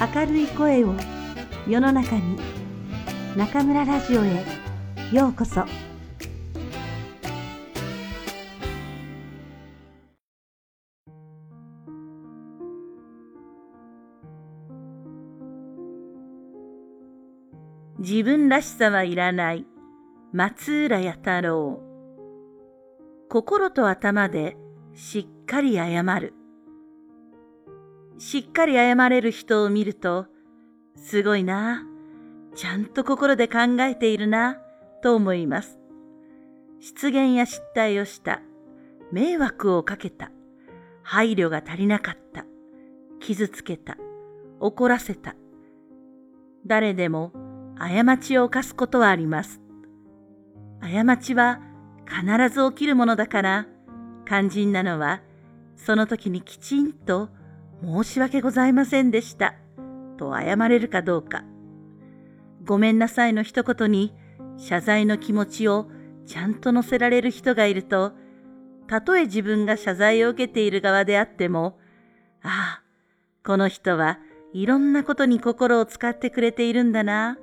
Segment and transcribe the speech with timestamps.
[0.00, 0.94] 明るい声を
[1.68, 2.38] 世の中に
[3.36, 4.46] 中村ラジオへ
[5.12, 5.66] ようこそ。
[17.98, 19.66] 自分らしさはいらない
[20.32, 21.82] 松浦弥太郎。
[23.28, 24.56] 心と頭で
[24.94, 26.39] しっかり謝る。
[28.20, 30.26] しっかり謝れる人を見ると
[30.94, 31.86] すごいな。
[32.54, 34.58] ちゃんと心で考えているな。
[35.02, 35.78] と思います。
[36.80, 38.42] 失言や失態をした。
[39.10, 40.30] 迷惑をかけた。
[41.02, 42.44] 配慮が足りなかった。
[43.20, 43.96] 傷つけた。
[44.60, 45.34] 怒らせた。
[46.66, 47.32] 誰でも
[47.78, 49.62] 過ちを犯すことはあります。
[50.82, 51.60] 過ちは
[52.06, 53.66] 必ず起きるものだから、
[54.26, 55.22] 肝心なのは、
[55.76, 57.30] その時にきちんと
[57.82, 59.54] 申し訳ございませんでした、
[60.18, 61.44] と謝れるかどうか。
[62.64, 64.14] ごめんなさいの一言に
[64.58, 65.88] 謝罪の気持ちを
[66.26, 68.12] ちゃんと乗せられる人がいると、
[68.86, 71.78] たとえ自分が謝罪を受けている側であっても、
[72.42, 72.82] ああ、
[73.46, 74.18] この人は
[74.52, 77.38] いろんなことに心を使ってくれているんだな、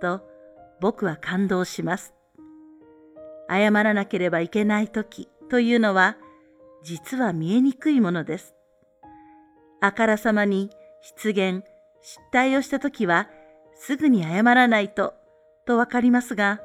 [0.00, 0.22] と
[0.80, 2.14] 僕は感動します。
[3.50, 6.16] 謝らなければいけない時というのは
[6.82, 8.54] 実は見えにくいものです。
[9.82, 11.64] あからさまに失言、
[12.02, 13.28] 失態をした時は
[13.74, 15.14] すぐに謝らないと
[15.66, 16.60] とわかりますが、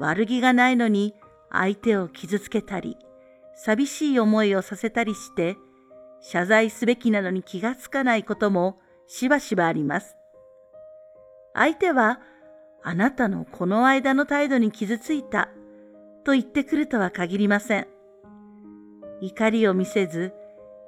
[0.00, 1.14] 悪気がないのに
[1.52, 2.98] 相手を傷つけたり、
[3.54, 5.56] 寂しい思いをさせたりして、
[6.20, 10.16] 謝罪すべきなのに気がつかないこともしばしばあります。
[11.54, 12.18] 相手は
[12.82, 15.48] あなたのこの間の態度に傷ついた
[16.24, 17.86] と言ってくるとは限りません。
[19.20, 20.32] 怒りを見せず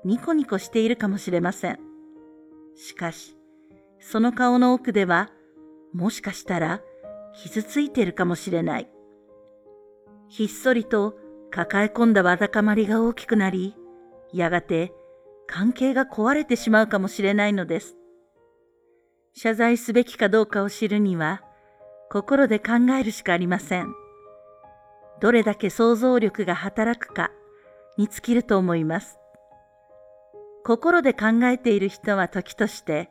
[0.05, 1.79] ニコニコしているかもしれません。
[2.77, 3.39] しかし、
[4.01, 5.31] その顔の奥では
[5.95, 6.83] もしかしたら
[7.35, 8.91] 傷ついているかもしれない。
[10.29, 11.17] ひっそりと
[11.51, 13.77] 抱え込んだわだかまりが大きくなり、
[14.33, 14.93] やがて
[15.47, 17.97] 関係が壊れてしまうかもしれないのです。
[19.33, 21.43] 謝罪すべきかどうかを知るには、
[22.11, 23.95] 心で考えるしかありません。
[25.20, 27.31] どれだけ想像力が働くか
[27.97, 29.19] に尽きると思います。
[30.64, 33.11] 心で考えている人は時として、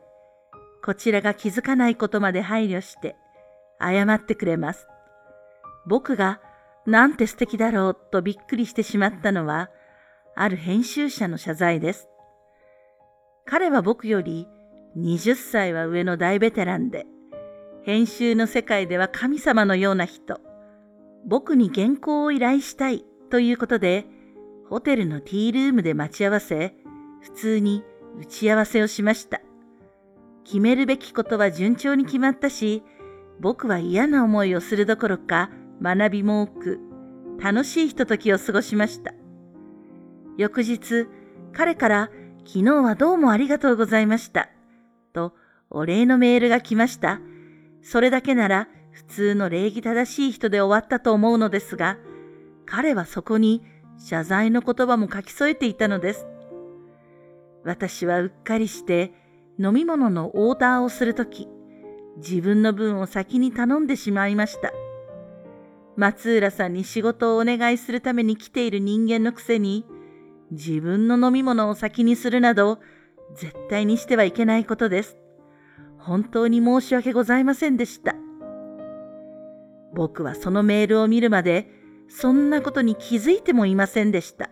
[0.84, 3.16] こちらが気づかないことまで配慮して
[3.80, 4.88] 謝ってくれます。
[5.86, 6.42] 僕が
[6.86, 9.70] なんて素敵だろうとびっくりしてしまったのは、
[10.36, 12.10] ある編集者の謝罪です。
[13.46, 14.48] 彼は僕より
[14.98, 17.06] 20歳は上の大ベテランで、
[17.84, 20.40] 編集の世界では神様のような人。
[21.26, 24.06] 僕に原稿を依頼したいということで、
[24.70, 26.76] ホテルのティールームで待ち合わせ、
[27.24, 27.84] 普通に
[28.20, 29.42] 打ち合わせをしました。
[30.44, 32.84] 決めるべきことは順調に決まったし、
[33.40, 35.50] 僕は嫌な思いをするどころか
[35.82, 36.80] 学びも多く、
[37.42, 39.14] 楽しいひとときを過ごしました。
[40.38, 41.08] 翌日、
[41.54, 42.10] 彼から
[42.46, 44.50] 昨日はどうもありがとうございました。
[45.14, 45.34] と
[45.70, 47.22] お礼のメールが来ました。
[47.82, 51.98] それだけなら普通の礼儀正しい人で終わったと思うのですが、
[52.66, 53.64] 彼はそこに
[53.98, 56.28] 謝罪の言葉も書き添えていたのです。
[57.64, 59.14] 私はうっかりして
[59.60, 61.48] 飲み物のオーダーをするとき、
[62.18, 64.72] 自分の分を先に頼んでしまいました。
[65.96, 69.86] 松浦さんに仕事をお願いするために来ている人間のくせに、
[70.52, 72.80] 自分の飲み物を先にするなど、
[73.36, 75.18] 絶対にしてはいけないことです。
[75.98, 78.16] 本当に申し訳ございませんでした。
[79.94, 81.70] 僕はそのメールを見るまで、
[82.10, 84.50] そんなことに気づいてもいませんでした。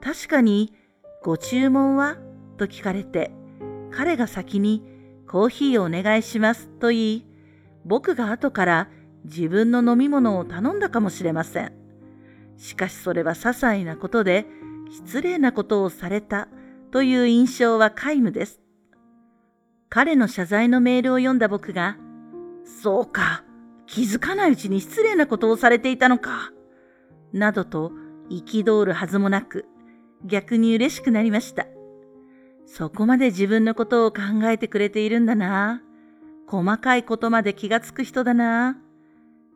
[0.00, 0.74] 確かに、
[1.22, 2.16] ご注文は？
[2.56, 3.30] と聞かれて、
[3.90, 4.82] 彼が先に
[5.28, 7.26] コーヒーをお願いしますと言い、
[7.84, 8.88] 僕が後から
[9.24, 11.72] 自分の飲み物を頼んだかもしれません。
[12.56, 14.46] しかしそれは些細なことで
[14.90, 16.48] 失礼なことをされた
[16.90, 18.62] という印象は皆無です。
[19.90, 21.98] 彼の謝罪のメールを読んだ僕が、
[22.64, 23.44] そうか、
[23.86, 26.50] 気づかないうちに失礼なことをされていたのか、
[27.34, 27.92] などと
[28.30, 29.66] 憤るはずもなく、
[30.24, 31.66] 逆に嬉しくなりました。
[32.66, 35.82] そこまで自分のことを考えてくれているんだな。
[36.46, 38.78] 細かいことまで気がつく人だな。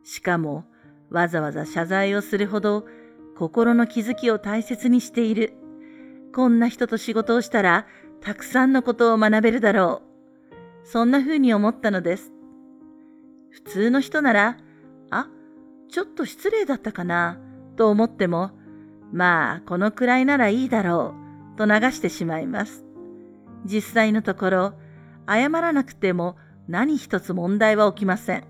[0.03, 0.65] しかも、
[1.09, 2.85] わざわざ謝罪をするほど
[3.37, 5.53] 心の気づきを大切にしている。
[6.33, 7.85] こんな人と仕事をしたら、
[8.21, 10.01] たくさんのことを学べるだろ
[10.83, 10.87] う。
[10.87, 12.31] そんな風に思ったのです。
[13.49, 14.57] 普通の人なら、
[15.09, 15.29] あ、
[15.89, 17.39] ちょっと失礼だったかな、
[17.75, 18.51] と思っても、
[19.11, 21.13] まあ、このくらいならいいだろ
[21.55, 22.85] う、と流してしまいます。
[23.65, 24.73] 実際のところ、
[25.27, 26.37] 謝らなくても
[26.67, 28.43] 何一つ問題は起きません。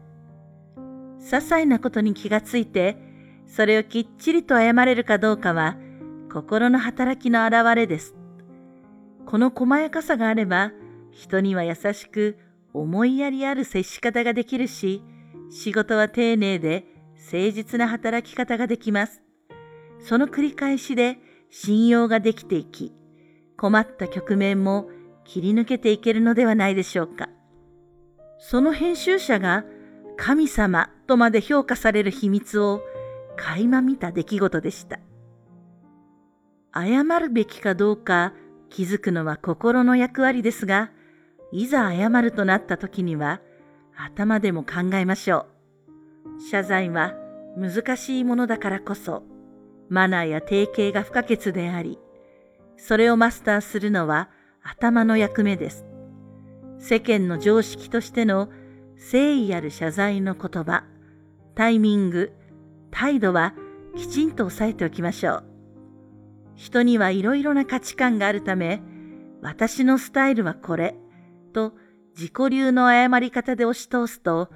[1.19, 2.97] 些細なことに気がついて、
[3.47, 5.77] それをきっちりと謝れるかどうかは、
[6.31, 8.15] 心の働きの表れです。
[9.25, 10.71] この細やかさがあれば、
[11.11, 12.37] 人には優しく
[12.73, 15.01] 思いやりある接し方ができるし、
[15.49, 16.85] 仕事は丁寧で
[17.15, 19.24] 誠実な働き方ができます。
[19.99, 21.17] その繰り返しで
[21.49, 22.93] 信用ができていき、
[23.57, 24.89] 困った局面も
[25.23, 27.29] 切り抜けていけるのではないでしょうか。
[28.37, 29.63] その編集者が
[30.17, 32.81] 神様とまで評価される秘密を
[33.37, 34.99] 垣間見た出来事でした。
[36.73, 38.33] 謝るべきかどうか
[38.69, 40.91] 気づくのは心の役割ですが、
[41.51, 43.39] いざ謝るとなった時には
[43.95, 45.47] 頭でも考えましょ
[46.37, 46.41] う。
[46.51, 47.13] 謝罪は
[47.57, 49.23] 難しいものだからこそ、
[49.89, 51.99] マナーや定型が不可欠であり、
[52.77, 54.29] それをマスターするのは
[54.63, 55.85] 頭の役目です。
[56.79, 58.49] 世間の常識としての
[58.95, 60.83] 誠意ある謝罪の言葉、
[61.55, 62.33] タイミング、
[62.91, 63.53] 態度は
[63.95, 65.43] きちんと押さえておきましょう。
[66.55, 68.81] 人にはいろいろな価値観があるため、
[69.41, 70.95] 私のスタイルはこれ、
[71.53, 71.73] と
[72.15, 74.49] 自己流の謝り方で押し通すと、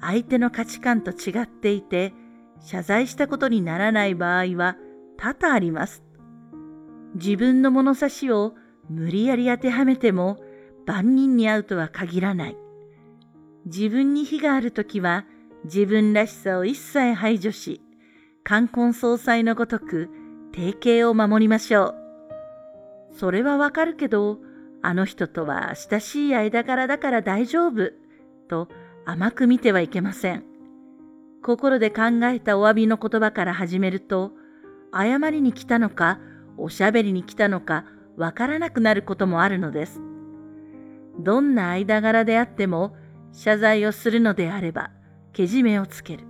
[0.00, 2.12] 相手の価値観と違っていて、
[2.64, 4.76] 謝罪したことにならない場合は
[5.18, 6.02] 多々あります。
[7.14, 8.54] 自分の物差しを
[8.88, 10.38] 無理やり当てはめても
[10.86, 12.56] 万人に会うとは限らない。
[13.66, 15.26] 自分に非があるときは
[15.64, 17.80] 自分らしさを一切排除し、
[18.42, 20.10] 冠婚葬祭のごとく
[20.52, 21.94] 定型を守りましょ
[23.10, 23.14] う。
[23.18, 24.38] それはわかるけど、
[24.82, 27.92] あの人とは親しい間柄だから大丈夫
[28.48, 28.68] と
[29.06, 30.53] 甘く見てはいけません。
[31.44, 34.32] 心で考えたお詫びの言葉から始めると、
[34.94, 36.18] 謝りに来たのか、
[36.56, 37.84] おしゃべりに来たのか、
[38.16, 40.00] わからなくなることもあるのです。
[41.18, 42.96] どんな間柄であっても、
[43.32, 44.90] 謝罪をするのであれば、
[45.34, 46.24] けじめをつける。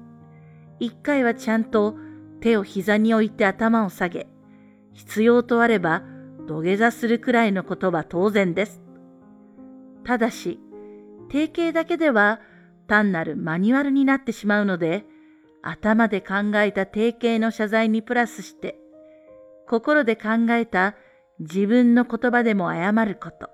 [0.80, 1.94] 一回はちゃんと
[2.40, 4.26] 手を膝に置いて頭を下げ、
[4.94, 6.02] 必要とあれば
[6.48, 8.82] 土下座するくらいのことは当然です。
[10.04, 10.58] ただし、
[11.28, 12.40] 定型だけでは
[12.86, 15.04] 単なるマニュアルになってしまうので、
[15.62, 18.78] 頭で考えた定型の謝罪にプラスして、
[19.66, 20.94] 心で考えた
[21.40, 23.50] 自分の言葉でも謝ること。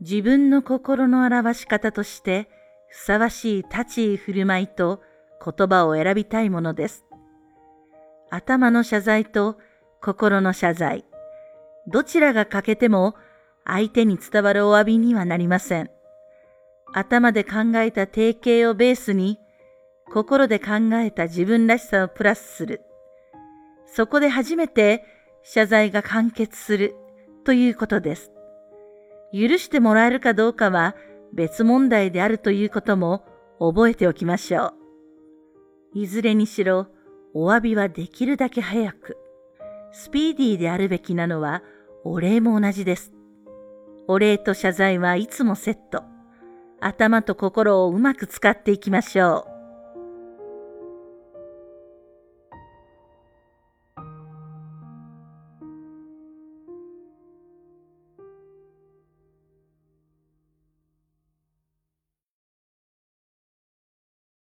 [0.00, 2.48] 自分の心の表し方として
[2.88, 5.00] ふさわしい立ち居振る舞いと
[5.44, 7.04] 言葉を選びたいものです。
[8.30, 9.58] 頭の謝罪と
[10.00, 11.04] 心の謝罪、
[11.86, 13.14] どちらが欠けても
[13.64, 15.90] 相手に伝わるお詫びにはなりません。
[16.92, 19.38] 頭で考えた定型をベースに、
[20.12, 22.82] 心で考えた自分らしさをプラスする。
[23.86, 25.04] そこで初めて
[25.42, 26.94] 謝罪が完結する
[27.44, 28.30] ということです。
[29.32, 30.94] 許してもらえるかどうかは
[31.32, 33.24] 別問題であるということも
[33.58, 34.74] 覚えておきましょ
[35.94, 35.98] う。
[35.98, 36.88] いずれにしろ、
[37.34, 39.16] お詫びはできるだけ早く。
[39.92, 41.62] スピーディーであるべきなのは
[42.04, 43.12] お礼も同じです。
[44.08, 46.11] お礼と謝罪はいつもセット。
[46.84, 49.51] 頭と心をうまく使っていきましょう。